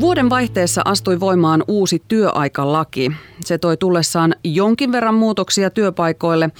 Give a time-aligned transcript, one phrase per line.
[0.00, 3.12] Vuoden vaihteessa astui voimaan uusi työaikalaki.
[3.44, 6.50] Se toi tullessaan jonkin verran muutoksia työpaikoille,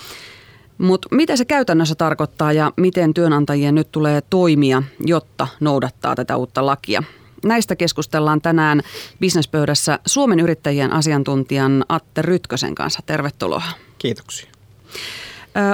[0.79, 6.67] mutta mitä se käytännössä tarkoittaa ja miten työnantajien nyt tulee toimia, jotta noudattaa tätä uutta
[6.67, 7.03] lakia?
[7.45, 8.83] Näistä keskustellaan tänään
[9.21, 13.01] bisnespöydässä Suomen yrittäjien asiantuntijan Atte Rytkösen kanssa.
[13.07, 13.63] Tervetuloa.
[13.99, 14.51] Kiitoksia.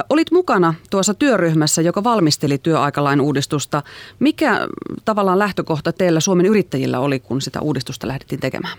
[0.09, 3.83] Olit mukana tuossa työryhmässä, joka valmisteli työaikalain uudistusta.
[4.19, 4.67] Mikä
[5.05, 8.77] tavallaan lähtökohta teillä Suomen yrittäjillä oli, kun sitä uudistusta lähdettiin tekemään?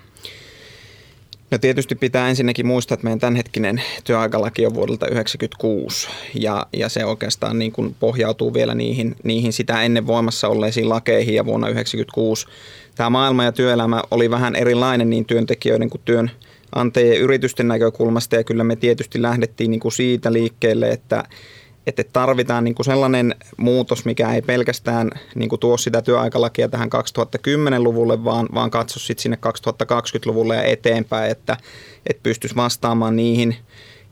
[1.51, 7.05] No tietysti pitää ensinnäkin muistaa, että meidän tämänhetkinen työaikalaki on vuodelta 1996 ja, ja se
[7.05, 12.47] oikeastaan niin kuin pohjautuu vielä niihin, niihin sitä ennen voimassa olleisiin lakeihin ja vuonna 1996
[12.95, 16.31] tämä maailma ja työelämä oli vähän erilainen niin työntekijöiden kuin työn
[16.77, 21.25] antajien yritysten näkökulmasta ja kyllä me tietysti lähdettiin niin kuin siitä liikkeelle, että,
[21.87, 26.89] että tarvitaan niin kuin sellainen muutos, mikä ei pelkästään niin kuin tuo sitä työaikalakia tähän
[26.89, 31.57] 2010-luvulle, vaan, vaan katso sitten sinne 2020-luvulle ja eteenpäin, että,
[32.07, 33.57] että pystyisi vastaamaan niihin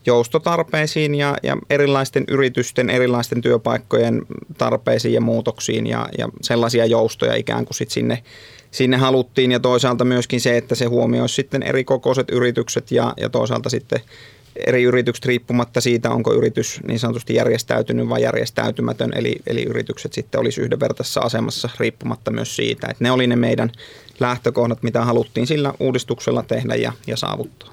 [0.07, 4.23] joustotarpeisiin ja, ja erilaisten yritysten, erilaisten työpaikkojen
[4.59, 8.23] tarpeisiin ja muutoksiin ja, ja sellaisia joustoja ikään kuin sit sinne
[8.75, 13.29] sinne haluttiin ja toisaalta myöskin se, että se huomioisi sitten eri kokoiset yritykset ja, ja
[13.29, 14.01] toisaalta sitten
[14.67, 20.41] eri yritykset riippumatta siitä, onko yritys niin sanotusti järjestäytynyt vai järjestäytymätön, eli, eli yritykset sitten
[20.41, 23.73] olisi yhdenvertaisessa asemassa riippumatta myös siitä, että ne oli ne meidän
[24.21, 27.73] lähtökohdat, mitä haluttiin sillä uudistuksella tehdä ja, ja saavuttaa.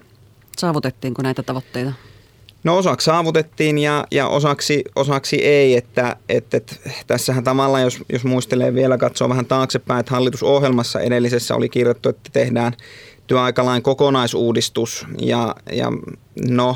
[0.57, 1.94] Saavutettiinko näitä tavoitteita?
[2.63, 6.75] No osaksi saavutettiin ja, ja osaksi, osaksi ei, että, että, että
[7.07, 12.29] tässähän tavalla, jos, jos muistelee vielä, katsoo vähän taaksepäin, että hallitusohjelmassa edellisessä oli kirjoittu, että
[12.33, 12.73] tehdään
[13.27, 15.91] työaikalain kokonaisuudistus ja, ja
[16.49, 16.75] no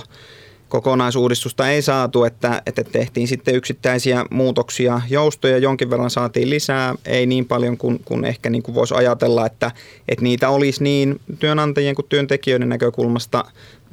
[0.69, 7.25] kokonaisuudistusta ei saatu, että, että tehtiin sitten yksittäisiä muutoksia, joustoja jonkin verran saatiin lisää, ei
[7.25, 9.72] niin paljon kuin, kuin ehkä niin kuin voisi ajatella, että,
[10.07, 13.45] että niitä olisi niin työnantajien kuin työntekijöiden näkökulmasta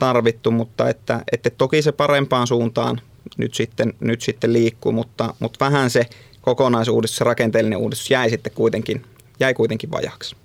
[0.02, 3.00] tarvittu, mutta että, että toki se parempaan suuntaan
[3.36, 6.06] nyt sitten, nyt sitten liikkuu, mutta, mutta vähän se
[6.40, 9.04] kokonaisuudistus, se rakenteellinen uudistus jäi sitten kuitenkin,
[9.40, 10.36] jäi kuitenkin vajaksi.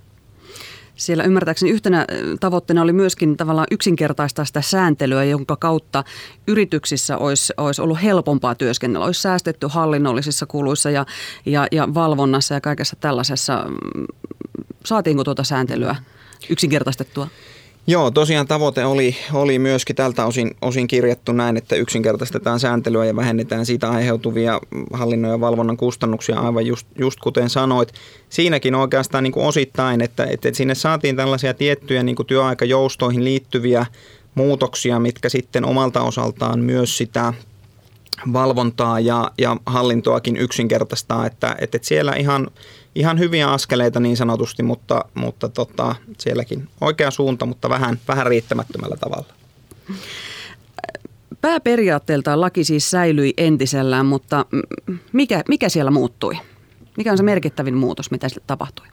[0.96, 2.06] Siellä ymmärtääkseni yhtenä
[2.40, 6.04] tavoitteena oli myöskin tavallaan yksinkertaistaa sitä sääntelyä, jonka kautta
[6.48, 9.06] yrityksissä olisi, olisi ollut helpompaa työskennellä.
[9.06, 11.06] Olisi säästetty hallinnollisissa kuluissa ja,
[11.46, 13.66] ja, ja valvonnassa ja kaikessa tällaisessa.
[14.86, 15.96] Saatiinko tuota sääntelyä
[16.50, 17.28] yksinkertaistettua?
[17.90, 23.16] Joo, tosiaan tavoite oli, oli myöskin tältä osin, osin kirjattu näin, että yksinkertaistetaan sääntelyä ja
[23.16, 24.62] vähennetään siitä aiheutuvia
[24.94, 27.94] hallinnon ja valvonnan kustannuksia aivan just, just kuten sanoit.
[28.30, 33.86] Siinäkin oikeastaan niin kuin osittain, että, että sinne saatiin tällaisia tiettyjä niin kuin työaikajoustoihin liittyviä
[34.36, 37.34] muutoksia, mitkä sitten omalta osaltaan myös sitä
[38.34, 42.48] valvontaa ja, ja hallintoakin yksinkertaistaa, että, että siellä ihan,
[43.00, 48.96] ihan hyviä askeleita niin sanotusti, mutta, mutta tota, sielläkin oikea suunta, mutta vähän, vähän riittämättömällä
[48.98, 49.34] tavalla.
[51.42, 54.46] Pääperiaatteeltaan laki siis säilyi entisellään, mutta
[55.14, 56.38] mikä, mikä siellä muuttui?
[56.98, 58.88] Mikä on se merkittävin muutos, mitä sille tapahtui?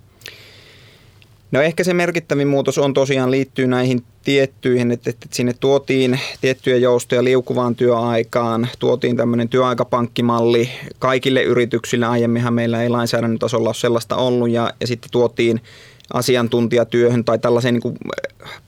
[1.54, 6.76] No ehkä se merkittävin muutos on tosiaan liittyy näihin tiettyihin, että, että sinne tuotiin tiettyjä
[6.76, 12.06] joustoja liukuvaan työaikaan, tuotiin tämmöinen työaikapankkimalli kaikille yrityksille.
[12.06, 15.60] Aiemminhan meillä ei lainsäädännön tasolla ole sellaista ollut ja, ja sitten tuotiin
[16.12, 17.96] asiantuntijatyöhön tai tällaiseen niin kuin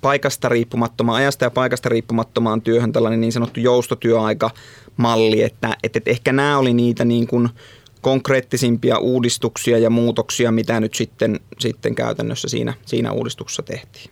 [0.00, 6.32] paikasta riippumattomaan, ajasta ja paikasta riippumattomaan työhön tällainen niin sanottu joustotyöaikamalli, että, että, että ehkä
[6.32, 7.48] nämä oli niitä niin kuin
[8.06, 14.11] konkreettisimpia uudistuksia ja muutoksia, mitä nyt sitten, sitten käytännössä siinä, siinä uudistuksessa tehtiin.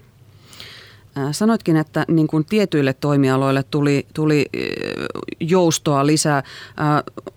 [1.32, 4.46] Sanoitkin, että niin kuin tietyille toimialoille tuli, tuli
[5.40, 6.42] joustoa lisää.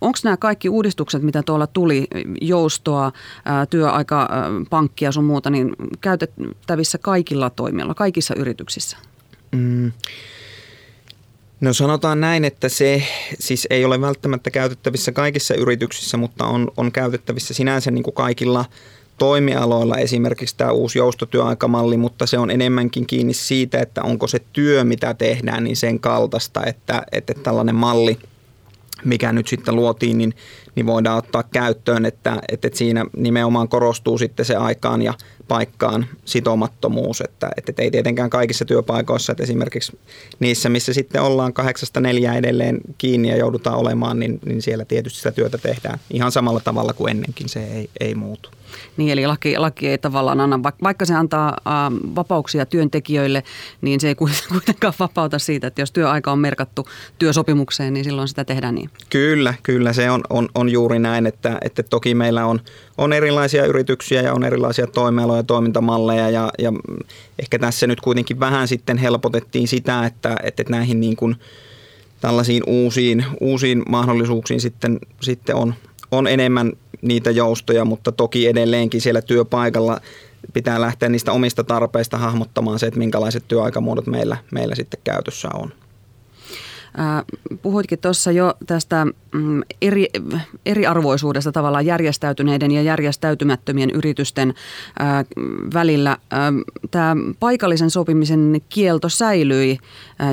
[0.01, 2.07] Onko nämä kaikki uudistukset, mitä tuolla tuli,
[2.41, 3.11] joustoa,
[3.69, 8.97] työaikapankkia sun muuta, niin käytettävissä kaikilla toimialoilla, kaikissa yrityksissä?
[9.51, 9.91] Mm.
[11.61, 13.03] No sanotaan näin, että se
[13.39, 18.65] siis ei ole välttämättä käytettävissä kaikissa yrityksissä, mutta on, on käytettävissä sinänsä niin kuin kaikilla
[19.17, 19.97] toimialoilla.
[19.97, 25.13] Esimerkiksi tämä uusi joustotyöaikamalli, mutta se on enemmänkin kiinni siitä, että onko se työ, mitä
[25.13, 28.17] tehdään, niin sen kaltaista, että, että tällainen malli,
[29.05, 30.33] mikä nyt sitten luotiin, niin,
[30.75, 35.13] niin voidaan ottaa käyttöön, että, että siinä nimenomaan korostuu sitten se aikaan ja
[35.47, 39.99] paikkaan sitomattomuus, että, että ei tietenkään kaikissa työpaikoissa, että esimerkiksi
[40.39, 45.17] niissä, missä sitten ollaan kahdeksasta neljää edelleen kiinni ja joudutaan olemaan, niin, niin siellä tietysti
[45.17, 48.49] sitä työtä tehdään ihan samalla tavalla kuin ennenkin, se ei, ei muutu.
[48.97, 51.57] Niin, eli laki, laki ei tavallaan anna, vaikka se antaa
[52.15, 53.43] vapauksia työntekijöille,
[53.81, 54.15] niin se ei
[54.51, 56.87] kuitenkaan vapauta siitä, että jos työaika on merkattu
[57.19, 58.89] työsopimukseen, niin silloin sitä tehdään niin.
[59.09, 62.59] Kyllä, kyllä se on, on, on juuri näin, että, että toki meillä on,
[62.97, 66.73] on erilaisia yrityksiä ja on erilaisia toimialoja, ja toimintamalleja ja, ja
[67.39, 71.35] ehkä tässä nyt kuitenkin vähän sitten helpotettiin sitä, että, että näihin niin kuin
[72.21, 75.73] tällaisiin uusiin, uusiin mahdollisuuksiin sitten, sitten on,
[76.11, 76.73] on enemmän
[77.07, 80.01] niitä joustoja, mutta toki edelleenkin siellä työpaikalla
[80.53, 85.73] pitää lähteä niistä omista tarpeista hahmottamaan se, että minkälaiset työaikamuodot meillä, meillä sitten käytössä on.
[87.61, 90.07] Puhuitkin tuossa jo tästä mm, eri,
[90.65, 94.53] eriarvoisuudesta tavallaan järjestäytyneiden ja järjestäytymättömien yritysten
[95.73, 96.17] välillä.
[96.91, 99.77] Tämä paikallisen sopimisen kielto säilyi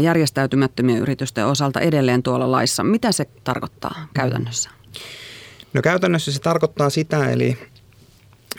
[0.03, 2.85] järjestäytymättömien yritysten osalta edelleen tuolla laissa.
[2.85, 4.71] Mitä se tarkoittaa käytännössä?
[5.75, 7.59] No käytännössä se tarkoittaa sitä, eli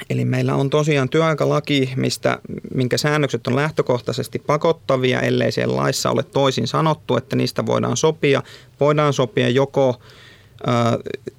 [0.10, 2.40] Eli meillä on tosiaan työaikalaki, mistä,
[2.74, 8.44] minkä säännökset on lähtökohtaisesti pakottavia, ellei siellä laissa ole toisin sanottu, että niistä voidaan sopia.
[8.80, 10.00] Voidaan sopia joko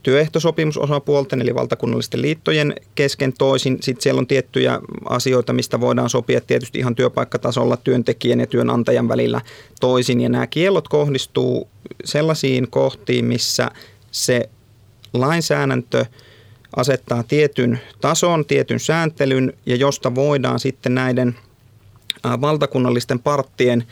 [0.03, 3.79] työehtosopimusosapuolten eli valtakunnallisten liittojen kesken toisin.
[3.81, 9.41] Sitten siellä on tiettyjä asioita, mistä voidaan sopia tietysti ihan työpaikkatasolla työntekijän ja työnantajan välillä
[9.81, 10.21] toisin.
[10.21, 11.69] Ja nämä kiellot kohdistuu
[12.05, 13.71] sellaisiin kohtiin, missä
[14.11, 14.49] se
[15.21, 16.05] lainsäädäntö–
[16.77, 21.37] asettaa tietyn tason, tietyn sääntelyn ja josta voidaan sitten näiden
[22.41, 23.85] valtakunnallisten parttien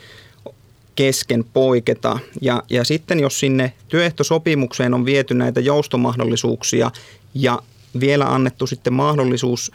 [0.95, 2.19] kesken poiketa.
[2.41, 6.91] Ja, ja sitten jos sinne työehtosopimukseen on viety näitä joustomahdollisuuksia
[7.33, 7.59] ja
[7.99, 9.71] vielä annettu sitten mahdollisuus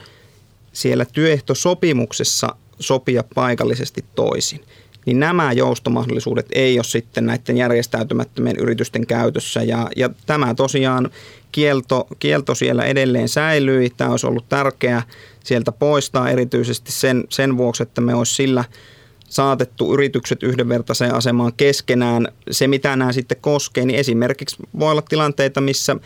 [0.73, 4.61] siellä työehtosopimuksessa sopia paikallisesti toisin,
[5.07, 9.63] niin nämä joustomahdollisuudet ei ole sitten näiden järjestäytymättömien yritysten käytössä.
[9.63, 11.11] Ja, ja tämä tosiaan
[11.53, 13.91] kielto, kielto siellä edelleen säilyi.
[13.91, 15.03] Tämä olisi ollut tärkeää
[15.45, 18.65] sieltä poistaa erityisesti sen, sen vuoksi, että me olisi sillä
[19.29, 22.29] saatettu yritykset yhdenvertaiseen asemaan keskenään.
[22.51, 25.97] Se, mitä nämä sitten koskee, niin esimerkiksi voi olla tilanteita, missä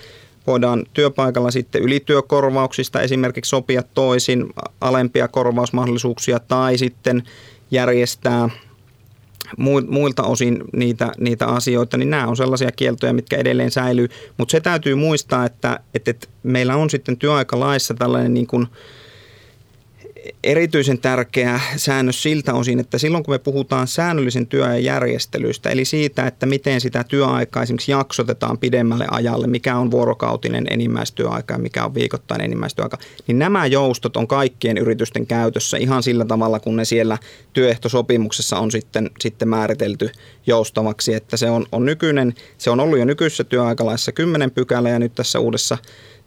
[0.46, 4.46] voidaan työpaikalla sitten ylityökorvauksista esimerkiksi sopia toisin
[4.80, 7.22] alempia korvausmahdollisuuksia tai sitten
[7.70, 8.48] järjestää
[9.88, 14.08] muilta osin niitä, niitä asioita, niin nämä on sellaisia kieltoja, mitkä edelleen säilyy.
[14.38, 18.66] Mutta se täytyy muistaa, että, että, että meillä on sitten työaikalaissa tällainen niin kuin–
[20.44, 26.26] erityisen tärkeä säännös siltä osin, että silloin kun me puhutaan säännöllisen työajan järjestelyistä, eli siitä,
[26.26, 31.94] että miten sitä työaikaa esimerkiksi jaksotetaan pidemmälle ajalle, mikä on vuorokautinen enimmäistyöaika ja mikä on
[31.94, 37.18] viikoittainen enimmäistyöaika, niin nämä joustot on kaikkien yritysten käytössä ihan sillä tavalla, kun ne siellä
[37.52, 40.10] työehtosopimuksessa on sitten, sitten määritelty
[40.46, 44.98] joustavaksi, että se on, on nykyinen, se on ollut jo nykyisessä työaikalaissa 10 pykälä ja
[44.98, 45.78] nyt tässä uudessa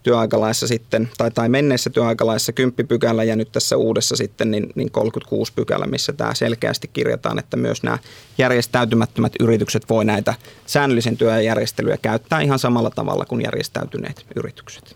[0.08, 4.92] työaikalaissa sitten, tai, tai menneessä työaikalaissa 10 pykälä ja nyt tässä uudessa sitten niin, niin
[4.92, 7.98] 36 pykälä, missä tämä selkeästi kirjataan, että myös nämä
[8.38, 10.34] järjestäytymättömät yritykset voi näitä
[10.66, 14.96] säännöllisen työjärjestelyjä käyttää ihan samalla tavalla kuin järjestäytyneet yritykset.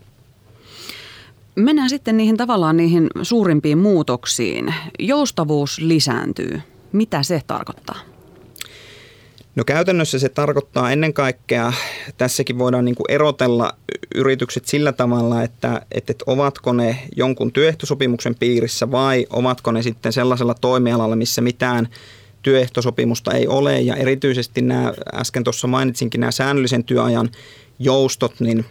[1.56, 4.74] Mennään sitten niihin tavallaan niihin suurimpiin muutoksiin.
[5.00, 6.62] Joustavuus lisääntyy.
[6.92, 8.11] Mitä se tarkoittaa?
[9.56, 11.74] No käytännössä se tarkoittaa ennen kaikkea,
[12.18, 13.74] tässäkin voidaan niin kuin erotella
[14.15, 20.53] yritykset sillä tavalla, että, että ovatko ne jonkun työehtosopimuksen piirissä vai ovatko ne sitten sellaisella
[20.53, 21.88] toimialalla, missä mitään
[22.42, 23.81] työehtosopimusta ei ole.
[23.81, 27.30] Ja erityisesti nämä, äsken tuossa mainitsinkin nämä säännöllisen työajan
[27.80, 28.65] joustot, niin,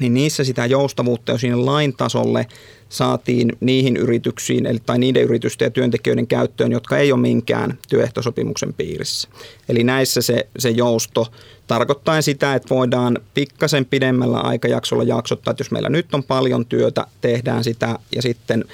[0.00, 2.46] niin niissä sitä joustavuutta jo siinä lain tasolle–
[2.94, 8.74] saatiin niihin yrityksiin, eli, tai niiden yritysten ja työntekijöiden käyttöön, jotka ei ole minkään työehtosopimuksen
[8.74, 9.28] piirissä.
[9.68, 11.26] Eli näissä se, se jousto
[11.66, 17.06] tarkoittaa sitä, että voidaan pikkasen pidemmällä aikajaksolla jaksottaa, että jos meillä nyt on paljon työtä,
[17.20, 18.64] tehdään sitä ja sitten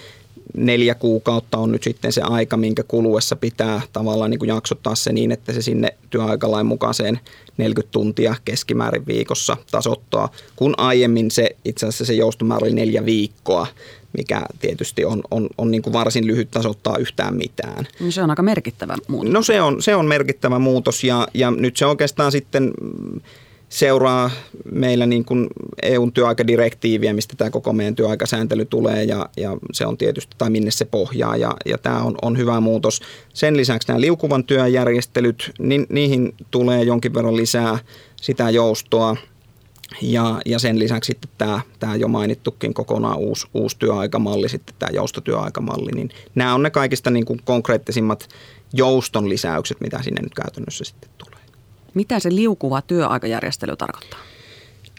[0.56, 5.12] neljä kuukautta on nyt sitten se aika, minkä kuluessa pitää tavallaan niin kuin jaksottaa se
[5.12, 7.20] niin, että se sinne työaikalain mukaiseen
[7.56, 13.66] 40 tuntia keskimäärin viikossa tasottaa, kun aiemmin se itse asiassa se joustomäärä oli neljä viikkoa,
[14.18, 17.86] mikä tietysti on, on, on niin kuin varsin lyhyt tasoittaa yhtään mitään.
[18.00, 19.32] No se on aika merkittävä muutos.
[19.32, 22.72] No se on, se on merkittävä muutos ja, ja nyt se oikeastaan sitten
[23.70, 24.30] seuraa
[24.72, 25.46] meillä niin kuin
[25.82, 30.70] EUn työaikadirektiiviä, mistä tämä koko meidän työaikasääntely tulee ja, ja se on tietysti, tai minne
[30.70, 33.00] se pohjaa ja, ja tämä on, on hyvä muutos.
[33.34, 37.78] Sen lisäksi nämä liukuvan työjärjestelyt, niin niihin tulee jonkin verran lisää
[38.16, 39.16] sitä joustoa
[40.02, 44.90] ja, ja sen lisäksi sitten tämä, tämä jo mainittukin kokonaan uusi, uusi työaikamalli, sitten tämä
[44.92, 48.28] joustotyöaikamalli, niin nämä on ne kaikista niin kuin konkreettisimmat
[48.72, 51.40] jouston lisäykset, mitä sinne nyt käytännössä sitten tulee.
[51.94, 54.20] Mitä se liukuva työaikajärjestely tarkoittaa?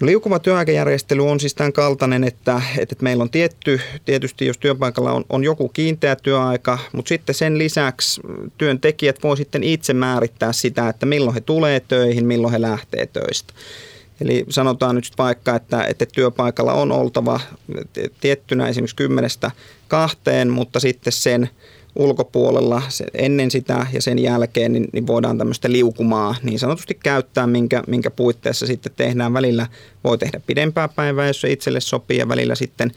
[0.01, 5.25] Liukuva työaikajärjestely on siis tämän kaltainen, että, että meillä on tietty, tietysti jos työpaikalla on,
[5.29, 8.21] on joku kiinteä työaika, mutta sitten sen lisäksi
[8.57, 13.53] työntekijät voi sitten itse määrittää sitä, että milloin he tulee töihin, milloin he lähtee töistä.
[14.21, 17.39] Eli sanotaan nyt vaikka, että, että työpaikalla on oltava
[18.21, 19.51] tiettynä esimerkiksi kymmenestä
[19.87, 21.49] kahteen, mutta sitten sen
[21.95, 22.81] ulkopuolella
[23.13, 28.11] ennen sitä ja sen jälkeen niin, niin voidaan tämmöistä liukumaa niin sanotusti käyttää, minkä, minkä
[28.11, 29.33] puitteissa sitten tehdään.
[29.33, 29.67] Välillä
[30.03, 32.91] voi tehdä pidempää päivää, jos se itselle sopii ja välillä sitten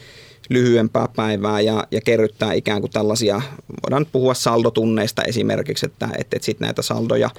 [0.49, 3.43] lyhyempää päivää ja, ja kerryttää ikään kuin tällaisia,
[3.83, 7.31] voidaan puhua saldotunneista esimerkiksi, että, että, että sitten näitä saldoja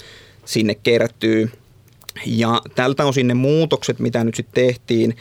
[0.46, 1.52] sinne kertyy.
[2.26, 5.16] Ja tältä osin ne muutokset, mitä nyt sitten tehtiin,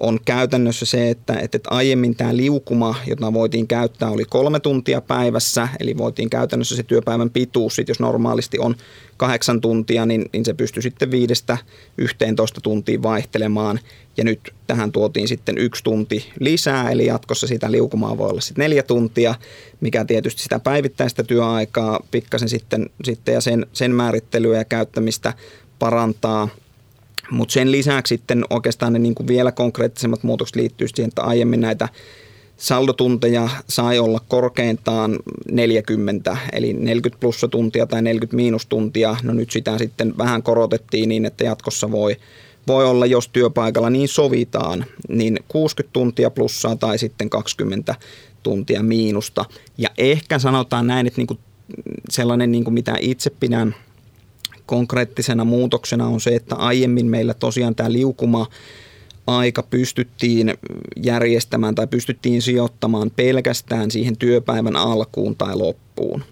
[0.00, 5.68] on käytännössä se, että, että aiemmin tämä liukuma, jota voitiin käyttää, oli kolme tuntia päivässä,
[5.80, 8.74] eli voitiin käytännössä se työpäivän pituus, sit jos normaalisti on
[9.16, 11.58] kahdeksan tuntia, niin, niin se pystyi sitten viidestä
[11.98, 13.80] yhteentoista tuntia vaihtelemaan.
[14.16, 18.62] Ja nyt tähän tuotiin sitten yksi tunti lisää, eli jatkossa sitä liukumaa voi olla sitten
[18.62, 19.34] neljä tuntia,
[19.80, 25.34] mikä tietysti sitä päivittäistä työaikaa pikkasen sitten, sitten ja sen, sen määrittelyä ja käyttämistä
[25.80, 26.48] parantaa–
[27.30, 31.60] mutta sen lisäksi sitten oikeastaan ne niin kuin vielä konkreettisemmat muutokset liittyy siihen, että aiemmin
[31.60, 31.88] näitä
[32.56, 35.18] saldotunteja sai olla korkeintaan
[35.50, 39.16] 40, eli 40 plussa tuntia tai 40 miinustuntia.
[39.22, 42.16] No nyt sitä sitten vähän korotettiin niin, että jatkossa voi,
[42.66, 47.94] voi olla, jos työpaikalla niin sovitaan, niin 60 tuntia plussaa tai sitten 20
[48.42, 49.44] tuntia miinusta.
[49.78, 51.40] Ja ehkä sanotaan näin, että niin kuin
[52.10, 53.74] sellainen, niin kuin mitä itse pidän–
[54.70, 58.46] konkreettisena muutoksena on se, että aiemmin meillä tosiaan tämä liukuma
[59.26, 60.54] aika pystyttiin
[60.96, 66.24] järjestämään tai pystyttiin sijoittamaan pelkästään siihen työpäivän alkuun tai loppuun.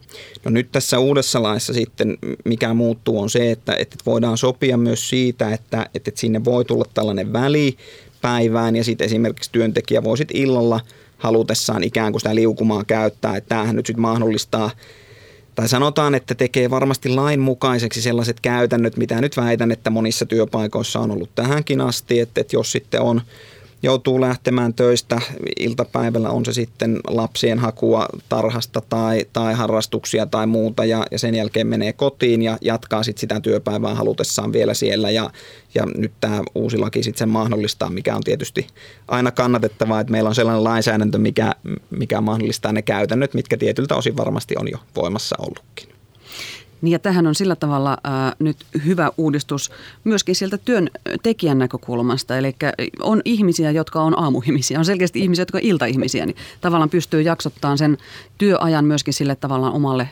[0.45, 5.09] No nyt tässä uudessa laissa sitten mikä muuttuu on se, että, että voidaan sopia myös
[5.09, 10.81] siitä, että, että sinne voi tulla tällainen välipäivään ja sitten esimerkiksi työntekijä voi sitten illalla
[11.17, 13.37] halutessaan ikään kuin sitä liukumaa käyttää.
[13.37, 14.71] Että tämähän nyt sitten mahdollistaa
[15.59, 21.01] tai sanotaan, että tekee varmasti lain mukaiseksi sellaiset käytännöt, mitä nyt väitän, että monissa työpaikoissa
[21.01, 23.21] on ollut tähänkin asti, että, että jos sitten on
[23.83, 25.21] joutuu lähtemään töistä
[25.61, 31.35] iltapäivällä, on se sitten lapsien hakua tarhasta tai, tai harrastuksia tai muuta ja, ja sen
[31.35, 35.31] jälkeen menee kotiin ja jatkaa sitten sitä työpäivää halutessaan vielä siellä ja,
[35.75, 38.67] ja nyt tämä uusi laki sitten sen mahdollistaa, mikä on tietysti
[39.09, 41.55] aina kannatettavaa, että meillä on sellainen lainsäädäntö, mikä,
[41.91, 45.98] mikä mahdollistaa ne käytännöt, mitkä tietyltä osin varmasti on jo voimassa ollutkin.
[46.83, 48.57] Niin ja tähän on sillä tavalla ää, nyt
[48.87, 49.71] hyvä uudistus
[50.05, 52.39] myöskin sieltä työntekijän näkökulmasta.
[52.39, 52.55] Eli
[53.03, 56.27] on ihmisiä, jotka on aamuihmisiä, on selkeästi ihmisiä, jotka on iltaihmisiä.
[56.27, 57.99] Niin tavallaan pystyy jaksottamaan sen
[58.39, 60.09] työajan myöskin sille tavallaan omalle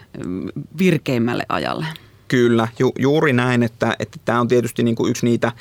[0.79, 1.85] virkeimmälle ajalle.
[2.27, 5.51] Kyllä, ju, juuri näin, että, että tämä on tietysti niin kuin yksi niitä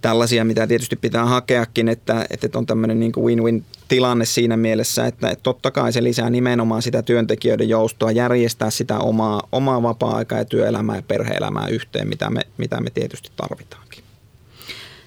[0.00, 3.64] tällaisia, mitä tietysti pitää hakeakin, että, että on tämmöinen niin kuin win-win
[3.94, 9.42] tilanne siinä mielessä, että, totta kai se lisää nimenomaan sitä työntekijöiden joustoa, järjestää sitä omaa,
[9.52, 14.04] omaa vapaa-aikaa ja työelämää ja perhe-elämää yhteen, mitä me, mitä me tietysti tarvitaankin.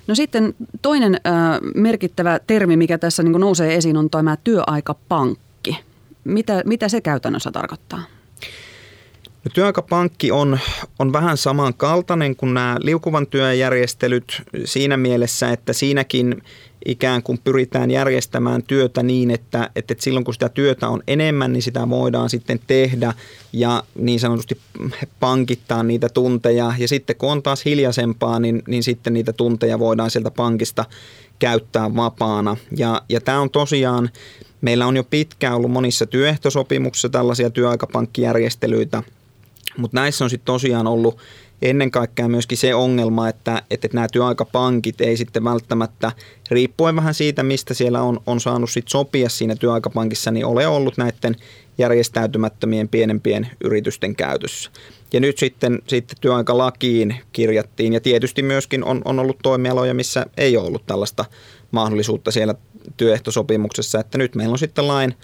[0.08, 5.78] No sitten toinen äh, merkittävä termi, mikä tässä niin nousee esiin, on tämä työaikapankki.
[6.24, 8.04] Mitä, mitä se käytännössä tarkoittaa?
[9.48, 10.60] No, työaikapankki on,
[11.00, 16.44] on vähän samankaltainen kuin nämä liukuvan työn järjestelyt siinä mielessä, että siinäkin
[16.86, 21.62] ikään kuin pyritään järjestämään työtä niin, että, että silloin kun sitä työtä on enemmän, niin
[21.62, 23.14] sitä voidaan sitten tehdä
[23.54, 24.58] ja niin sanotusti
[25.20, 26.74] pankittaa niitä tunteja.
[26.78, 30.86] Ja sitten kun on taas hiljaisempaa, niin, niin sitten niitä tunteja voidaan sieltä pankista
[31.40, 32.58] käyttää vapaana.
[32.78, 34.10] Ja, ja tämä on tosiaan,
[34.62, 39.04] meillä on jo pitkään ollut monissa työehtosopimuksissa tällaisia työaikapankkijärjestelyitä–
[39.78, 41.18] mutta näissä on sitten tosiaan ollut
[41.62, 46.12] ennen kaikkea myöskin se ongelma, että, että nämä työaikapankit ei sitten välttämättä,
[46.52, 50.98] riippuen vähän siitä, mistä siellä on, on saanut sit sopia siinä työaikapankissa, niin ole ollut
[50.98, 51.36] näiden
[51.78, 54.72] järjestäytymättömien pienempien yritysten käytössä.
[55.14, 60.58] Ja nyt sitten, sitten työaikalakiin kirjattiin ja tietysti myöskin on, on ollut toimialoja, missä ei
[60.58, 61.26] ole ollut tällaista
[61.72, 62.56] mahdollisuutta siellä
[62.98, 65.16] työehtosopimuksessa, että nyt meillä on sitten lain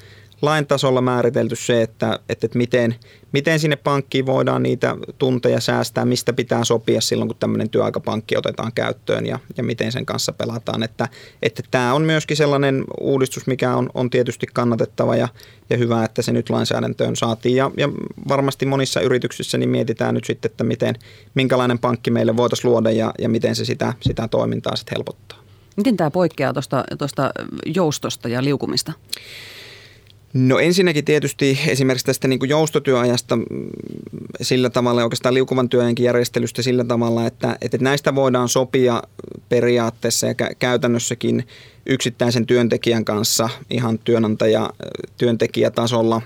[0.44, 2.96] lain tasolla määritelty se, että, että, miten,
[3.32, 8.72] miten sinne pankkiin voidaan niitä tunteja säästää, mistä pitää sopia silloin, kun tämmöinen työaikapankki otetaan
[8.76, 10.84] käyttöön ja, ja miten sen kanssa pelataan.
[10.84, 11.08] Että,
[11.42, 15.28] että tämä on myöskin sellainen uudistus, mikä on, on tietysti kannatettava ja,
[15.70, 17.56] ja hyvä, että se nyt lainsäädäntöön saatiin.
[17.56, 17.90] Ja, ja
[18.28, 20.96] varmasti monissa yrityksissä niin mietitään nyt sitten, että miten,
[21.34, 25.40] minkälainen pankki meille voitaisiin luoda ja, ja miten se sitä, sitä toimintaa sitten helpottaa.
[25.76, 26.54] Miten tämä poikkeaa
[26.98, 27.32] tuosta
[27.66, 28.94] joustosta ja liukumista?
[30.34, 33.46] No ensinnäkin tietysti esimerkiksi tästä niin kuin joustotyöajasta mm,
[34.42, 39.04] sillä tavalla, oikeastaan liukuvan työajankin järjestelystä sillä tavalla, että, että näistä voidaan sopia
[39.50, 41.48] periaatteessa ja käytännössäkin
[41.86, 44.70] yksittäisen työntekijän kanssa ihan työnantaja
[45.18, 46.22] työntekijätasolla.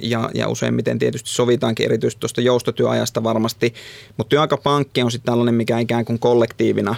[0.00, 3.74] Ja, ja useimmiten tietysti sovitaankin erityisesti tuosta joustotyöajasta varmasti,
[4.16, 6.96] mutta työaikapankki on sitten tällainen, mikä ikään kuin kollektiivina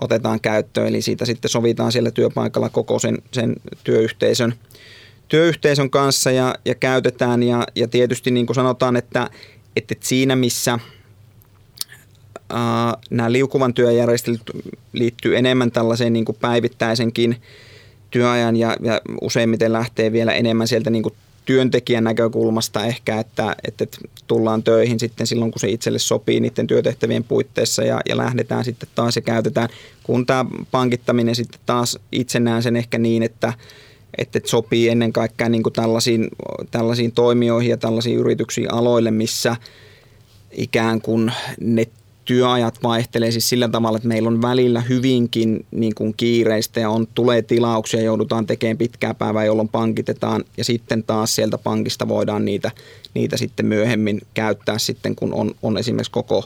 [0.00, 3.54] otetaan käyttöön, eli siitä sitten sovitaan siellä työpaikalla koko sen, sen
[3.84, 4.54] työyhteisön,
[5.28, 9.30] työyhteisön kanssa ja, ja käytetään ja, ja tietysti niin kuin sanotaan, että,
[9.76, 10.78] että siinä missä–
[12.52, 14.42] äh, nämä liukuvan työjärjestelyt
[14.92, 17.36] liittyy enemmän tällaiseen niin kuin päivittäisenkin
[18.10, 23.86] työajan ja, ja useimmiten lähtee vielä enemmän sieltä niin kuin työntekijän näkökulmasta ehkä, että, että
[24.26, 28.88] tullaan töihin sitten silloin, kun se itselle sopii niiden työtehtävien puitteissa ja, ja lähdetään sitten
[28.94, 29.68] taas ja käytetään.
[30.02, 33.52] Kun tämä pankittaminen sitten taas itse näen sen ehkä niin, että,
[34.18, 36.28] että sopii ennen kaikkea niin kuin tällaisiin,
[36.70, 39.56] tällaisiin toimijoihin ja tällaisiin yrityksiin aloille, missä
[40.50, 41.86] ikään kuin ne
[42.28, 47.06] työajat vaihtelee siis sillä tavalla, että meillä on välillä hyvinkin niin kuin kiireistä ja on,
[47.14, 52.70] tulee tilauksia, joudutaan tekemään pitkää päivää, jolloin pankitetaan ja sitten taas sieltä pankista voidaan niitä,
[53.14, 56.44] niitä sitten myöhemmin käyttää sitten, kun on, on esimerkiksi koko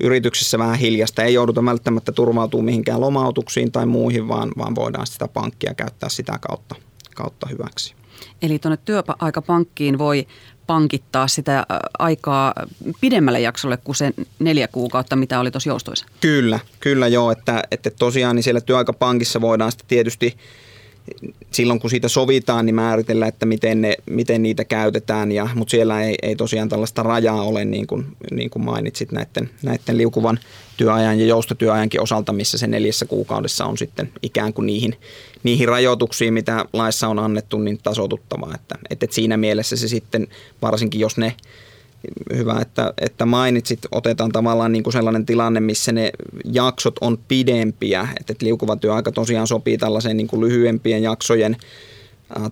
[0.00, 1.22] yrityksessä vähän hiljasta.
[1.22, 6.38] Ei jouduta välttämättä turvautumaan mihinkään lomautuksiin tai muihin, vaan, vaan voidaan sitä pankkia käyttää sitä
[6.40, 6.74] kautta,
[7.14, 7.94] kautta hyväksi.
[8.42, 10.26] Eli tuonne työaikapankkiin voi
[10.66, 11.66] pankittaa sitä
[11.98, 12.54] aikaa
[13.00, 16.06] pidemmälle jaksolle kuin se neljä kuukautta, mitä oli tuossa joustoissa?
[16.20, 20.36] Kyllä, kyllä joo, että, että tosiaan niin siellä työaikapankissa voidaan sitten tietysti
[21.50, 26.02] silloin kun siitä sovitaan, niin määritellä, että miten, ne, miten niitä käytetään, ja, mutta siellä
[26.02, 30.38] ei, ei tosiaan tällaista rajaa ole, niin kuin, niin kuin mainitsit näiden, näiden liukuvan
[30.76, 34.96] työajan ja joustotyöajankin osalta, missä se neljässä kuukaudessa on sitten ikään kuin niihin,
[35.42, 38.54] niihin rajoituksiin, mitä laissa on annettu, niin tasotuttava.
[38.54, 40.28] Että, että siinä mielessä se sitten,
[40.62, 41.34] varsinkin jos ne
[42.36, 46.10] hyvä, että, että mainitsit, otetaan tavallaan niin kuin sellainen tilanne, missä ne
[46.44, 51.56] jaksot on pidempiä, että, että liukuva työaika tosiaan sopii tällaiseen niin kuin lyhyempien jaksojen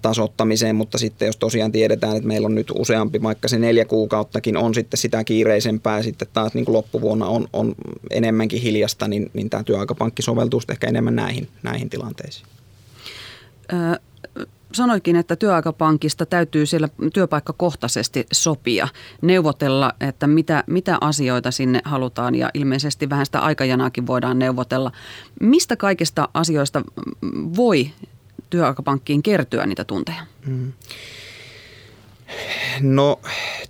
[0.02, 4.56] tasottamiseen, mutta sitten jos tosiaan tiedetään, että meillä on nyt useampi, vaikka se neljä kuukauttakin
[4.56, 7.74] on sitten sitä kiireisempää sitten taas niin kuin loppuvuonna on, on
[8.10, 12.46] enemmänkin hiljasta, niin, niin tämä työaikapankki soveltuu ehkä enemmän näihin, näihin tilanteisiin.
[13.72, 14.00] Ö,
[14.72, 18.88] sanoikin, että työaikapankista täytyy siellä työpaikkakohtaisesti sopia,
[19.22, 24.92] neuvotella, että mitä, mitä asioita sinne halutaan ja ilmeisesti vähän sitä aikajanaakin voidaan neuvotella.
[25.40, 26.82] Mistä kaikista asioista
[27.56, 27.90] voi
[28.50, 30.26] työaikapankkiin kertyä niitä tunteja?
[30.46, 30.72] Mm.
[32.80, 33.20] No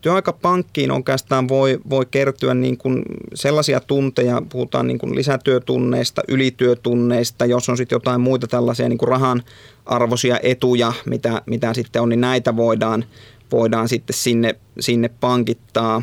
[0.00, 3.02] työaikapankkiin oikeastaan voi, voi kertyä niin kuin
[3.34, 9.08] sellaisia tunteja, puhutaan niin kuin lisätyötunneista, ylityötunneista, jos on sitten jotain muita tällaisia niin kuin
[9.08, 9.42] rahan
[9.86, 13.04] arvoisia etuja, mitä, mitä sitten on, niin näitä voidaan,
[13.52, 16.02] voidaan sitten sinne, sinne pankittaa.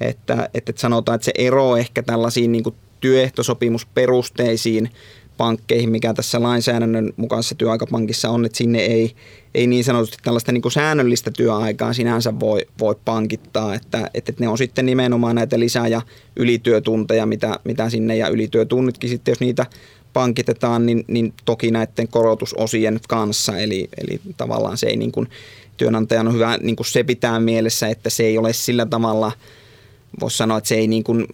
[0.00, 4.90] Että, että sanotaan, että se ero ehkä tällaisiin niin kuin työehtosopimusperusteisiin
[5.36, 9.14] pankkeihin, mikä tässä lainsäädännön mukaisessa työaikapankissa on, että sinne ei,
[9.54, 14.48] ei niin sanotusti tällaista niin kuin säännöllistä työaikaa sinänsä voi, voi pankittaa, että, että ne
[14.48, 16.02] on sitten nimenomaan näitä lisää- ja
[16.36, 19.66] ylityötunteja, mitä, mitä sinne ja ylityötunnitkin sitten, jos niitä
[20.12, 25.28] pankitetaan, niin, niin toki näiden korotusosien kanssa, eli, eli tavallaan se ei niin kuin,
[25.76, 29.32] työnantajan on hyvä niin kuin se pitää mielessä, että se ei ole sillä tavalla,
[30.20, 31.26] voisi sanoa, että se ei niin kuin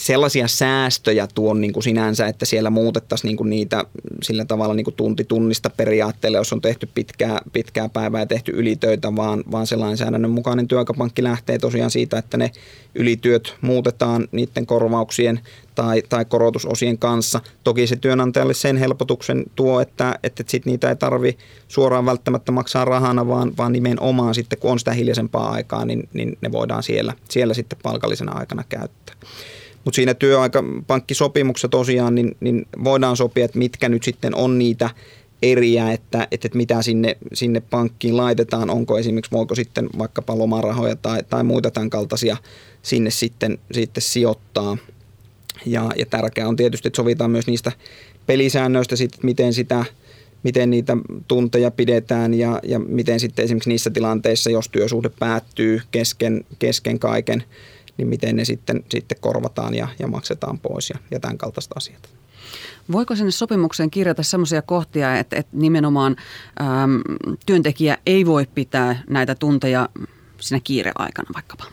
[0.00, 3.84] sellaisia säästöjä tuon niin kuin sinänsä, että siellä muutettaisiin niin kuin niitä
[4.22, 8.52] sillä tavalla niin kuin tunti tunnista periaatteella, jos on tehty pitkää, pitkää päivää ja tehty
[8.54, 12.50] ylitöitä, vaan, vaan se lainsäädännön mukainen työaikapankki lähtee tosiaan siitä, että ne
[12.94, 15.40] ylityöt muutetaan niiden korvauksien
[15.74, 17.40] tai, tai korotusosien kanssa.
[17.64, 22.84] Toki se työnantajalle sen helpotuksen tuo, että, että sit niitä ei tarvi suoraan välttämättä maksaa
[22.84, 27.12] rahana, vaan, vaan nimenomaan sitten, kun on sitä hiljaisempaa aikaa, niin, niin ne voidaan siellä,
[27.28, 29.14] siellä sitten palkallisena aikana käyttää.
[29.84, 34.90] Mutta siinä työaikapankkisopimuksessa tosiaan niin, niin voidaan sopia, että mitkä nyt sitten on niitä
[35.42, 41.22] eriä, että, että mitä sinne, sinne pankkiin laitetaan, onko esimerkiksi, voiko sitten vaikkapa lomarahoja tai,
[41.30, 42.36] tai muita tämän kaltaisia
[42.82, 44.76] sinne sitten, sitten sijoittaa.
[45.66, 47.72] Ja, ja tärkeää on tietysti, että sovitaan myös niistä
[48.26, 49.84] pelisäännöistä, sit, miten sitä
[50.42, 50.96] miten niitä
[51.28, 57.44] tunteja pidetään ja, ja miten sitten esimerkiksi niissä tilanteissa, jos työsuhde päättyy kesken, kesken kaiken,
[58.00, 62.08] niin miten ne sitten, sitten korvataan ja, ja maksetaan pois ja, ja tämän kaltaista asiat.
[62.92, 66.16] Voiko sinne sopimukseen kirjata sellaisia kohtia, että, että nimenomaan
[66.60, 67.00] äm,
[67.46, 69.88] työntekijä ei voi pitää näitä tunteja
[70.40, 71.64] siinä kiireaikana vaikkapa?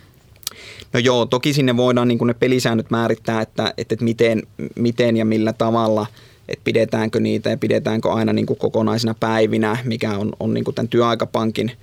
[0.93, 4.43] No joo, toki sinne voidaan niin ne pelisäännöt määrittää, että, että, että miten,
[4.75, 6.05] miten ja millä tavalla,
[6.47, 10.75] että pidetäänkö niitä ja pidetäänkö aina niin kuin kokonaisina päivinä, mikä on, on niin kuin
[10.75, 11.71] tämän työaikapankin–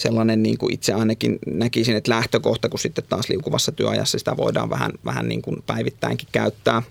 [0.00, 4.70] sellainen niin kuin itse ainakin näkisin, että lähtökohta, kun sitten taas liukuvassa työajassa sitä voidaan
[4.70, 6.82] vähän, vähän niin kuin päivittäinkin käyttää.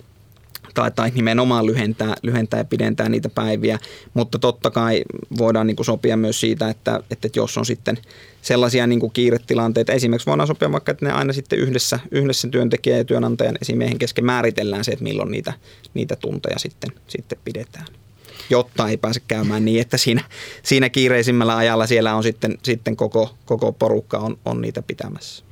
[0.73, 3.79] tai, tai nimenomaan lyhentää, lyhentää ja pidentää niitä päiviä,
[4.13, 5.03] mutta totta kai
[5.37, 7.97] voidaan niin kuin sopia myös siitä, että, että jos on sitten
[8.41, 12.97] sellaisia niin kuin kiiretilanteita, esimerkiksi voidaan sopia vaikka, että ne aina sitten yhdessä, yhdessä työntekijä
[12.97, 15.53] ja työnantajan esimiehen kesken määritellään se, että milloin niitä,
[15.93, 17.85] niitä tunteja sitten, sitten pidetään
[18.49, 20.23] jotta ei pääse käymään niin, että siinä,
[20.63, 25.43] siinä kiireisimmällä ajalla siellä on sitten, sitten koko, koko porukka on, on niitä pitämässä.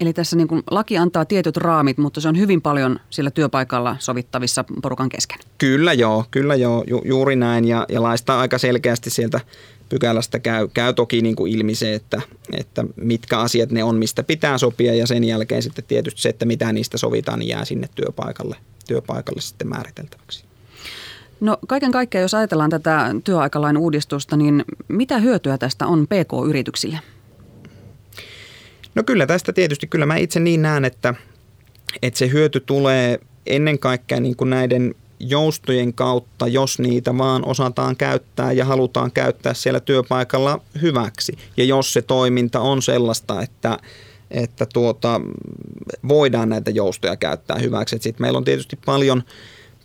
[0.00, 3.96] Eli tässä niin kuin laki antaa tietyt raamit, mutta se on hyvin paljon sillä työpaikalla
[3.98, 5.38] sovittavissa porukan kesken.
[5.58, 9.40] Kyllä joo, kyllä joo, ju, juuri näin ja, ja laista aika selkeästi sieltä
[9.88, 14.22] pykälästä käy, käy toki niin kuin ilmi se, että, että mitkä asiat ne on, mistä
[14.22, 17.88] pitää sopia ja sen jälkeen sitten tietysti se, että mitä niistä sovitaan, niin jää sinne
[17.94, 20.44] työpaikalle, työpaikalle sitten määriteltäväksi.
[21.42, 26.98] No kaiken kaikkiaan, jos ajatellaan tätä työaikalain uudistusta, niin mitä hyötyä tästä on PK-yrityksille?
[28.94, 31.14] No kyllä tästä tietysti, kyllä mä itse niin näen, että,
[32.02, 37.96] että se hyöty tulee ennen kaikkea niin kuin näiden joustojen kautta, jos niitä vaan osataan
[37.96, 41.38] käyttää ja halutaan käyttää siellä työpaikalla hyväksi.
[41.56, 43.78] Ja jos se toiminta on sellaista, että,
[44.30, 45.20] että tuota,
[46.08, 47.96] voidaan näitä joustoja käyttää hyväksi.
[48.00, 49.22] Sitten meillä on tietysti paljon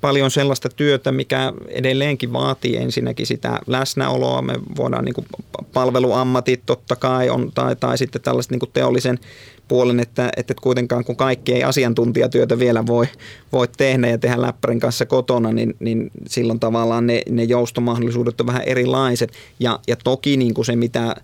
[0.02, 4.42] paljon sellaista työtä, mikä edelleenkin vaatii ensinnäkin sitä läsnäoloa.
[4.42, 5.28] Me voidaan niin kuin
[5.74, 9.20] palveluammatit totta kai on, tai, tai sitten tällaista niin kuin teollisen
[9.68, 13.06] puolen, että, että kuitenkaan kun kaikki ei asiantuntijatyötä vielä voi,
[13.54, 18.48] voi tehdä ja tehdä läppärin kanssa kotona, niin, niin silloin tavallaan ne, ne joustomahdollisuudet on
[18.48, 19.34] vähän erilaiset.
[19.60, 21.16] Ja, ja toki niin kuin se, mitä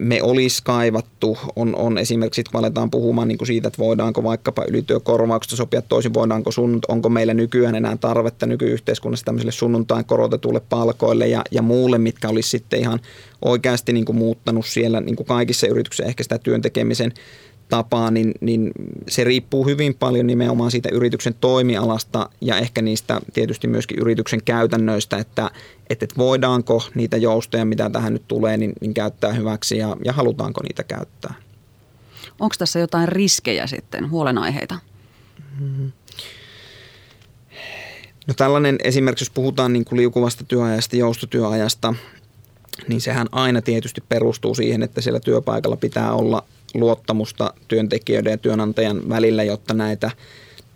[0.00, 4.64] me olisi kaivattu, on, on esimerkiksi, kun aletaan puhumaan niin kuin siitä, että voidaanko vaikkapa
[4.68, 11.28] ylityökorvauksesta sopia toisin, voidaanko sun, onko meillä nykyään enää tarvetta nykyyhteiskunnassa tämmöiselle sunnuntain korotetulle palkoille
[11.28, 13.00] ja, ja muulle, mitkä olisi sitten ihan
[13.44, 17.12] oikeasti niin kuin muuttanut siellä niin kuin kaikissa yrityksissä ehkä sitä työntekemisen
[17.76, 18.72] tapaa, niin, niin
[19.08, 25.16] se riippuu hyvin paljon nimenomaan siitä yrityksen toimialasta ja ehkä niistä tietysti myöskin yrityksen käytännöistä,
[25.16, 25.50] että,
[25.90, 30.60] että voidaanko niitä joustoja, mitä tähän nyt tulee, niin, niin käyttää hyväksi ja, ja halutaanko
[30.62, 31.34] niitä käyttää.
[32.40, 34.78] Onko tässä jotain riskejä sitten, huolenaiheita?
[38.26, 41.94] No tällainen esimerkiksi, jos puhutaan niin kuin liukuvasta työajasta, joustotyöajasta,
[42.88, 49.08] niin sehän aina tietysti perustuu siihen, että siellä työpaikalla pitää olla luottamusta työntekijöiden ja työnantajan
[49.08, 50.10] välillä, jotta näitä,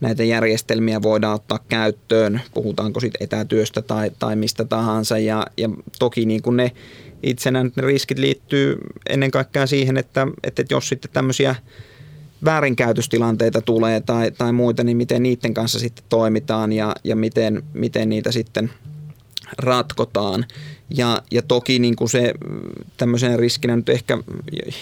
[0.01, 5.19] näitä järjestelmiä voidaan ottaa käyttöön, puhutaanko sitten etätyöstä tai, tai mistä tahansa.
[5.19, 6.73] Ja, ja toki niin kuin ne
[7.23, 11.55] itsenä ne riskit liittyy ennen kaikkea siihen, että, että jos sitten tämmöisiä
[12.45, 18.09] väärinkäytöstilanteita tulee tai, tai muita, niin miten niiden kanssa sitten toimitaan ja, ja miten, miten
[18.09, 18.71] niitä sitten
[19.59, 20.45] ratkotaan.
[20.97, 22.35] Ja, ja toki niin kuin se
[22.97, 24.19] tämmöisenä riskinä nyt ehkä,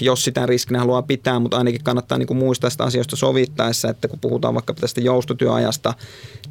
[0.00, 4.08] jos sitä riskinä haluaa pitää, mutta ainakin kannattaa niin kuin muistaa sitä asioista sovittaessa, että
[4.08, 5.94] kun puhutaan vaikka tästä joustotyöajasta,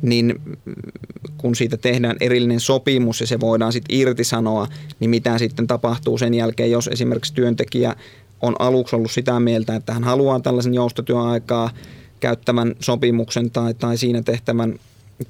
[0.01, 0.41] niin
[1.37, 4.67] kun siitä tehdään erillinen sopimus ja se voidaan sitten irtisanoa,
[4.99, 7.95] niin mitä sitten tapahtuu sen jälkeen, jos esimerkiksi työntekijä
[8.41, 11.69] on aluksi ollut sitä mieltä, että hän haluaa tällaisen joustotyöaikaa
[12.19, 14.79] käyttävän sopimuksen tai, tai siinä tehtävän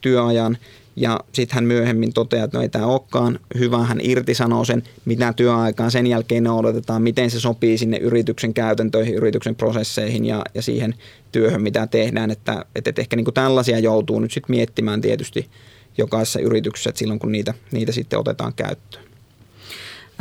[0.02, 0.58] työajan,
[0.96, 5.34] ja sitten hän myöhemmin toteaa, että no ei tämä olekaan hyvä, hän irtisanoo sen, mitä
[5.34, 10.96] työaikaa sen jälkeen noudatetaan, miten se sopii sinne yrityksen käytäntöihin, yrityksen prosesseihin ja, ja siihen
[11.32, 12.32] työhön, mitä tehdään.
[12.32, 15.50] Että, että ehkä niin kuin tällaisia joutuu nyt sitten miettimään tietysti
[15.98, 19.06] jokaisessa yrityksessä, että silloin kun niitä, niitä sitten otetaan käyttöön.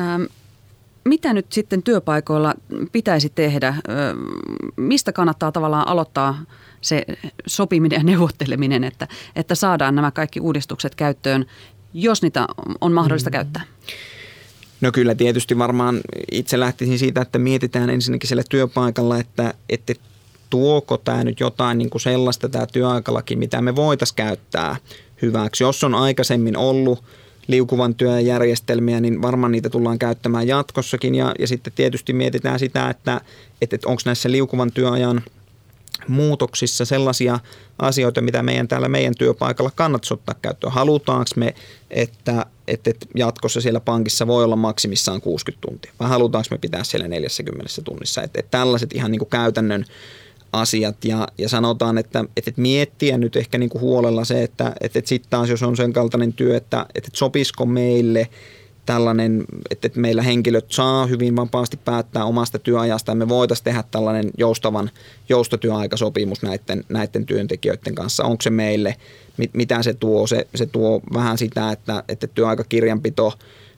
[0.01, 0.23] Ähm,
[1.05, 2.55] mitä nyt sitten työpaikoilla
[2.93, 3.75] pitäisi tehdä?
[4.77, 6.39] Mistä kannattaa tavallaan aloittaa–
[6.85, 7.05] se
[7.47, 11.47] sopiminen ja neuvotteleminen, että, että saadaan nämä kaikki uudistukset käyttöön,
[11.95, 12.47] jos niitä
[12.81, 13.33] on mahdollista mm.
[13.33, 13.63] käyttää?
[14.81, 16.01] No kyllä tietysti varmaan
[16.33, 19.95] itse lähtisin siitä, että mietitään ensinnäkin siellä työpaikalla, että, että
[20.51, 24.77] tuoko tämä nyt jotain niin kuin sellaista tämä työaikalaki, mitä me voitaisiin käyttää
[25.23, 25.65] hyväksi.
[25.65, 27.05] Jos on aikaisemmin ollut
[27.47, 31.15] liukuvan työjärjestelmiä, niin varmaan niitä tullaan käyttämään jatkossakin.
[31.15, 33.21] Ja, ja sitten tietysti mietitään sitä, että,
[33.61, 35.23] että onko näissä liukuvan työajan–
[36.09, 37.39] muutoksissa sellaisia
[37.79, 40.73] asioita, mitä meidän täällä meidän työpaikalla kannattaisi ottaa käyttöön.
[40.73, 41.55] Halutaanko me,
[41.91, 47.09] että, että jatkossa siellä pankissa voi olla maksimissaan 60 tuntia vai halutaanko me pitää siellä
[47.09, 48.23] 40 tunnissa.
[48.23, 49.85] Että, että tällaiset ihan niin kuin käytännön
[50.53, 55.01] asiat ja, ja sanotaan, että, että miettiä nyt ehkä niin kuin huolella se, että, että
[55.05, 58.29] sitten taas jos on sen kaltainen työ, että, että sopisiko meille–
[58.87, 64.31] tällainen, että meillä henkilöt saa hyvin vapaasti päättää omasta työajasta ja me voitaisiin tehdä tällainen
[64.39, 64.91] joustavan
[65.29, 68.25] joustotyöaikasopimus näiden, näiden työntekijöiden kanssa.
[68.25, 68.97] Onko se meille,
[69.37, 70.27] mit, mitä se tuo?
[70.27, 73.33] Se, se tuo vähän sitä, että, että työaikakirjanpito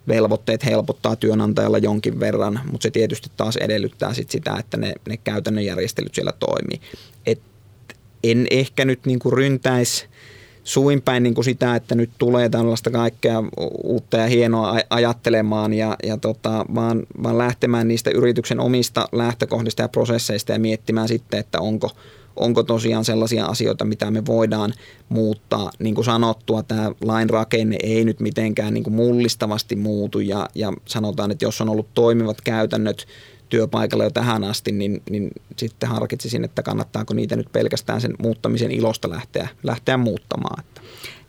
[0.09, 5.17] velvoitteet helpottaa työnantajalla jonkin verran, mutta se tietysti taas edellyttää sit sitä, että ne, ne
[5.17, 6.81] käytännön järjestelyt siellä toimii.
[7.27, 7.41] Et
[8.25, 10.07] en ehkä nyt niin kuin ryntäisi
[10.67, 13.43] suin päin niin kuin sitä, että nyt tulee tällaista kaikkea
[13.83, 19.89] uutta ja hienoa ajattelemaan ja, ja tota, vaan, vaan lähtemään niistä yrityksen omista lähtökohdista ja
[19.89, 21.91] prosesseista ja miettimään sitten, että onko,
[22.37, 24.73] onko tosiaan sellaisia asioita, mitä me voidaan
[25.09, 25.71] muuttaa.
[25.79, 30.73] Niin kuin sanottua, tämä lain rakenne ei nyt mitenkään niin kuin mullistavasti muutu ja, ja
[30.85, 33.07] sanotaan, että jos on ollut toimivat käytännöt
[33.49, 38.71] työpaikalla jo tähän asti, niin, niin sitten harkitsisin, että kannattaako niitä nyt pelkästään sen muuttamisen
[38.71, 40.65] ilosta lähteä, lähteä muuttamaan.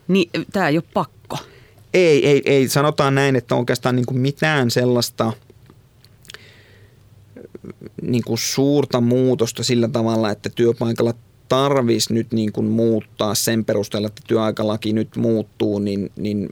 [0.07, 1.37] Niin, tämä ei ole pakko.
[1.93, 2.67] Ei, ei, ei.
[2.67, 5.33] Sanotaan näin, että oikeastaan niin kuin mitään sellaista
[8.01, 11.13] niin kuin suurta muutosta sillä tavalla, että työpaikalla
[11.49, 16.49] tarvisi nyt niin kuin muuttaa sen perusteella, että työaikalaki nyt muuttuu, niin, niin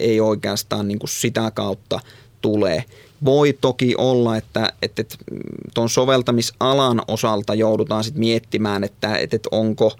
[0.00, 2.00] ei oikeastaan niin kuin sitä kautta
[2.44, 2.84] tule.
[3.24, 5.16] Voi toki olla, että, että, että
[5.74, 9.92] tuon soveltamisalan osalta joudutaan sitten miettimään, että, että, onko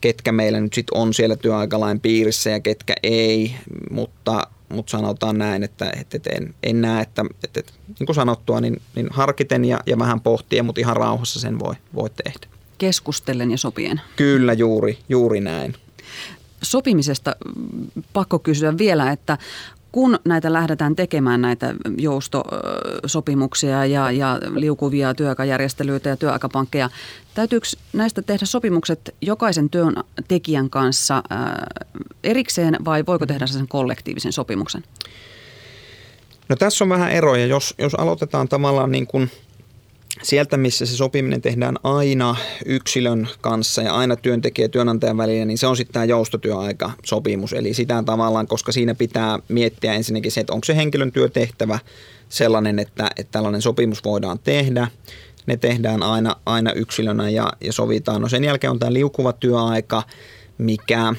[0.00, 3.54] ketkä meillä nyt sitten on siellä työaikalain piirissä ja ketkä ei,
[3.90, 8.60] mutta, mutta sanotaan näin, että, että, en, en näe, että, että, että niin kuin sanottua,
[8.60, 12.46] niin, niin harkiten ja, ja vähän pohtien, mutta ihan rauhassa sen voi, voi tehdä.
[12.78, 14.00] Keskustellen ja sopien.
[14.16, 15.74] Kyllä, juuri, juuri näin
[16.62, 17.36] sopimisesta
[18.12, 19.38] pakko kysyä vielä, että
[19.92, 26.90] kun näitä lähdetään tekemään, näitä joustosopimuksia ja, ja liukuvia työaikajärjestelyitä ja työaikapankkeja,
[27.34, 31.22] täytyykö näistä tehdä sopimukset jokaisen työntekijän kanssa
[32.24, 34.84] erikseen vai voiko tehdä sen kollektiivisen sopimuksen?
[36.48, 37.46] No tässä on vähän eroja.
[37.46, 39.30] Jos, jos aloitetaan tavallaan niin kuin–
[40.22, 45.58] sieltä, missä se sopiminen tehdään aina yksilön kanssa ja aina työntekijä ja työnantajan välillä, niin
[45.58, 47.52] se on sitten tämä joustotyöaikasopimus.
[47.52, 51.78] Eli sitä tavallaan, koska siinä pitää miettiä ensinnäkin se, että onko se henkilön työtehtävä
[52.28, 54.88] sellainen, että, että tällainen sopimus voidaan tehdä.
[55.46, 58.22] Ne tehdään aina, aina yksilönä ja, ja sovitaan.
[58.22, 60.02] No sen jälkeen on tämä liukuva työaika,
[60.58, 61.14] mikä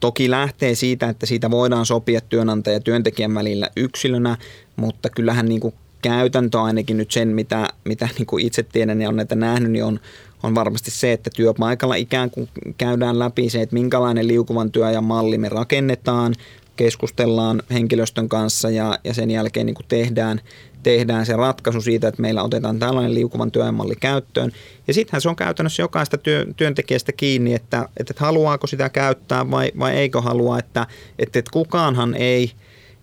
[0.00, 4.36] toki lähtee siitä, että siitä voidaan sopia työnantaja ja työntekijän välillä yksilönä,
[4.76, 9.08] mutta kyllähän niin kuin käytäntö ainakin nyt sen, mitä, mitä niin kuin itse tiedän ja
[9.08, 10.00] on näitä nähnyt, niin on,
[10.42, 15.38] on varmasti se, että työpaikalla ikään kuin käydään läpi se, että minkälainen liukuvan työajan malli
[15.38, 16.34] me rakennetaan,
[16.76, 20.40] keskustellaan henkilöstön kanssa ja, ja sen jälkeen niin kuin tehdään,
[20.82, 24.52] tehdään se ratkaisu siitä, että meillä otetaan tällainen liukuvan työajan malli käyttöön.
[24.88, 29.50] Ja sittenhän se on käytännössä jokaista työ, työntekijästä kiinni, että, että, että haluaako sitä käyttää
[29.50, 30.86] vai, vai eikö halua, että,
[31.18, 32.52] että, että kukaanhan ei–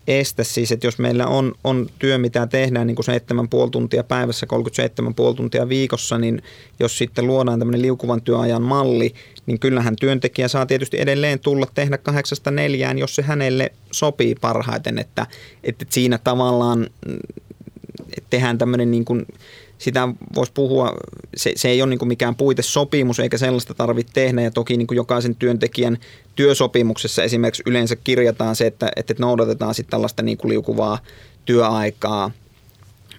[0.08, 3.06] estä siis, että jos meillä on, on työ, mitä tehdään niin kuin
[3.66, 4.48] 7,5 tuntia päivässä,
[5.30, 6.42] 37,5 tuntia viikossa, niin
[6.80, 9.14] jos sitten luodaan tämmöinen liukuvan työajan malli,
[9.46, 15.00] niin kyllähän työntekijä saa tietysti edelleen tulla tehdä kahdeksasta neljään, jos se hänelle sopii parhaiten,
[15.00, 15.28] että,
[15.64, 17.18] että siinä tavallaan mm,
[18.30, 19.26] tehdään tämmöinen niin kuin
[19.78, 20.94] sitä voisi puhua,
[21.36, 24.42] se, se ei ole niin mikään puitesopimus eikä sellaista tarvitse tehdä.
[24.42, 25.98] Ja toki niin jokaisen työntekijän
[26.36, 31.00] työsopimuksessa esimerkiksi yleensä kirjataan se, että, että noudatetaan sitten tällaista niin liukuvaa
[31.46, 32.32] työaikaa,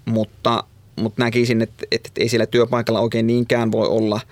[0.05, 0.65] mutta,
[0.97, 4.21] mutta näkisin, että, että ei siellä työpaikalla oikein niinkään voi olla–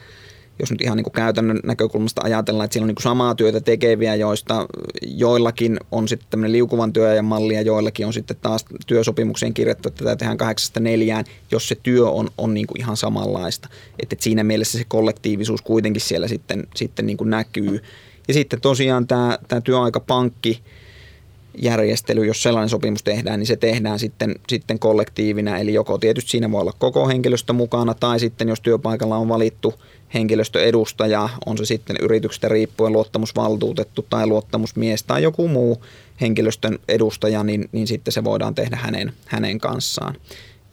[0.58, 3.60] jos nyt ihan niin kuin käytännön näkökulmasta ajatellaan, että siellä on niin kuin samaa työtä
[3.60, 4.66] tekeviä, joista
[5.02, 10.04] joillakin on sitten tämmöinen liukuvan työajan malli ja joillakin on sitten taas työsopimukseen kirjattu, että
[10.04, 13.68] tätä tehdään kahdeksasta neljään, jos se työ on, on niin kuin ihan samanlaista.
[14.02, 17.82] Että, siinä mielessä se kollektiivisuus kuitenkin siellä sitten, sitten niin kuin näkyy.
[18.28, 20.62] Ja sitten tosiaan tämä, tämä työaikapankki,
[21.58, 25.58] järjestely, jos sellainen sopimus tehdään, niin se tehdään sitten, sitten kollektiivina.
[25.58, 29.74] Eli joko tietysti siinä voi olla koko henkilöstö mukana, tai sitten jos työpaikalla on valittu–
[30.14, 35.82] henkilöstöedustaja, on se sitten yrityksestä riippuen luottamusvaltuutettu tai luottamusmies tai joku muu
[36.20, 40.14] henkilöstön edustaja, niin, niin sitten se voidaan tehdä hänen, hänen kanssaan.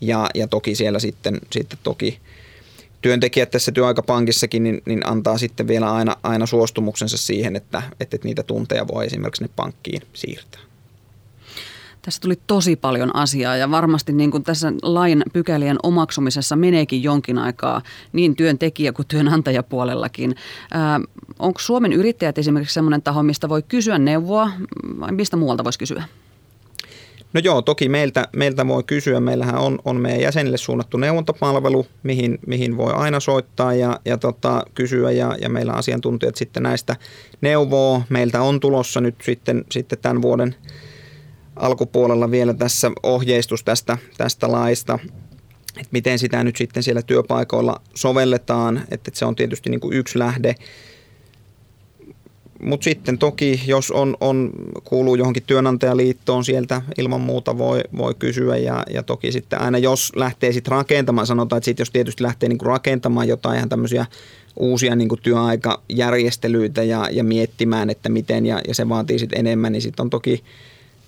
[0.01, 2.19] Ja, ja toki siellä sitten, sitten toki
[3.01, 8.43] työntekijät tässä työaikapankissakin niin, niin antaa sitten vielä aina, aina suostumuksensa siihen, että, että niitä
[8.43, 10.61] tunteja voi esimerkiksi ne pankkiin siirtää.
[12.01, 17.37] Tässä tuli tosi paljon asiaa ja varmasti niin kuin tässä lain pykälien omaksumisessa meneekin jonkin
[17.37, 17.81] aikaa
[18.13, 20.35] niin työntekijä- kuin työnantajapuolellakin.
[20.71, 20.99] Ää,
[21.39, 24.51] onko Suomen yrittäjät esimerkiksi sellainen taho, mistä voi kysyä neuvoa
[24.99, 26.03] vai mistä muualta voisi kysyä?
[27.33, 29.19] No joo, toki meiltä, meiltä voi kysyä.
[29.19, 34.65] Meillähän on, on meidän jäsenille suunnattu neuvontapalvelu, mihin, mihin voi aina soittaa ja, ja tota,
[34.75, 36.95] kysyä ja, ja meillä asiantuntijat sitten näistä
[37.41, 38.03] neuvoo.
[38.09, 40.55] Meiltä on tulossa nyt sitten, sitten tämän vuoden–
[41.61, 44.99] alkupuolella vielä tässä ohjeistus tästä, tästä laista,
[45.77, 50.19] että miten sitä nyt sitten siellä työpaikoilla sovelletaan, että se on tietysti niin kuin yksi
[50.19, 50.55] lähde.
[52.63, 54.51] Mutta sitten toki, jos on, on,
[54.83, 58.57] kuuluu johonkin työnantajaliittoon, sieltä ilman muuta voi, voi kysyä.
[58.57, 62.49] Ja, ja toki sitten aina jos lähtee sitten rakentamaan, sanotaan, että sit jos tietysti lähtee
[62.49, 64.05] niinku rakentamaan jotain ihan tämmöisiä
[64.55, 69.71] uusia niin kuin työaikajärjestelyitä ja, ja miettimään, että miten, ja, ja se vaatii sitten enemmän,
[69.71, 70.43] niin sitten on toki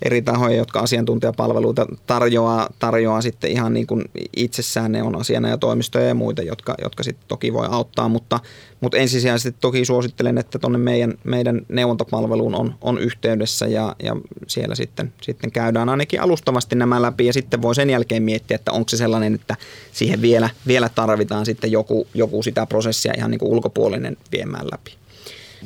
[0.04, 4.04] eri tahoja, jotka asiantuntijapalveluita tarjoaa, tarjoaa sitten ihan niin kuin
[4.36, 4.92] itsessään.
[4.92, 8.40] Ne on asiana ja toimistoja ja muita, jotka, jotka sitten toki voi auttaa, mutta,
[8.80, 14.74] mutta ensisijaisesti toki suosittelen, että tuonne meidän, meidän neuvontapalveluun on, on yhteydessä ja, ja siellä
[14.74, 18.88] sitten, sitten käydään ainakin alustavasti nämä läpi ja sitten voi sen jälkeen miettiä, että onko
[18.88, 19.56] se sellainen, että
[19.92, 25.03] siihen vielä, vielä tarvitaan sitten joku, joku sitä prosessia ihan niin kuin ulkopuolinen viemään läpi.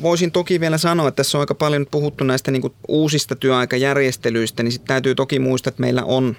[0.03, 4.73] Voisin toki vielä sanoa, että tässä on aika paljon puhuttu näistä niin uusista työaikajärjestelyistä, niin
[4.73, 6.37] sitten täytyy toki muistaa, että meillä on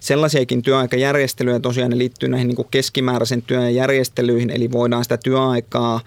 [0.00, 6.00] sellaisiakin työaikajärjestelyjä, tosiaan ne liittyy näihin niin keskimääräisen työn järjestelyihin, eli voidaan sitä työaikaa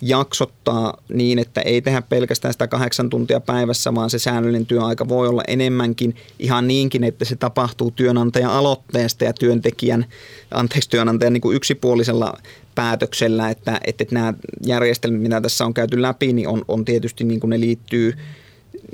[0.00, 5.28] jaksottaa niin, että ei tehdä pelkästään sitä kahdeksan tuntia päivässä, vaan se säännöllinen työaika voi
[5.28, 10.06] olla enemmänkin ihan niinkin, että se tapahtuu työnantajan aloitteesta ja työntekijän,
[10.50, 12.34] anteeksi työnantajan niin kuin yksipuolisella
[12.74, 14.34] päätöksellä, että, että nämä
[14.66, 18.14] järjestelmät, mitä tässä on käyty läpi, niin on, on tietysti niin kuin ne liittyy,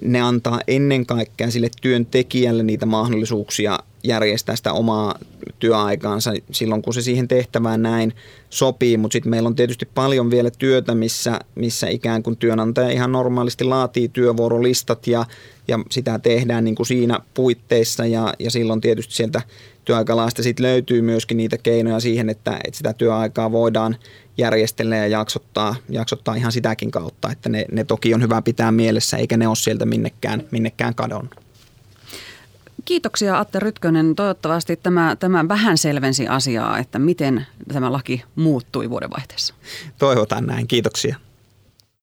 [0.02, 5.18] ne antaa ennen kaikkea sille työntekijälle niitä mahdollisuuksia järjestää sitä omaa
[5.59, 8.14] työaikaansa silloin, kun se siihen tehtävään näin
[8.50, 13.12] sopii, mutta sitten meillä on tietysti paljon vielä työtä, missä, missä ikään kuin työnantaja ihan
[13.12, 15.26] normaalisti laatii työvuorolistat ja,
[15.68, 18.07] ja sitä tehdään niin kuin siinä puitteissa.
[18.07, 19.42] Ja, ja silloin tietysti sieltä
[19.85, 23.97] työaikalaista sitten löytyy myöskin niitä keinoja siihen, että, että sitä työaikaa voidaan
[24.38, 29.16] järjestellä ja jaksottaa, jaksottaa ihan sitäkin kautta, että ne, ne toki on hyvä pitää mielessä
[29.16, 31.35] eikä ne ole sieltä minnekään, minnekään kadonnut.
[32.85, 34.14] Kiitoksia Atte Rytkönen.
[34.14, 39.55] Toivottavasti tämä, tämä vähän selvensi asiaa, että miten tämä laki muuttui vuodenvaihteessa.
[39.99, 40.66] Toivotaan näin.
[40.66, 41.16] Kiitoksia.